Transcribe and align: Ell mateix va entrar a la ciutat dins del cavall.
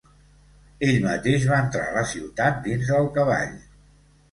Ell 0.87 0.97
mateix 1.03 1.45
va 1.51 1.59
entrar 1.65 1.85
a 1.91 1.95
la 1.99 2.05
ciutat 2.15 2.59
dins 2.67 2.91
del 2.95 3.13
cavall. 3.21 3.57